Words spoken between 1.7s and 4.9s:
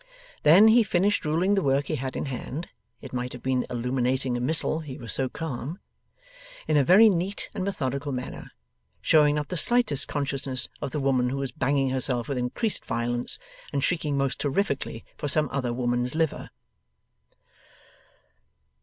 he had in hand (it might have been illuminating a missal,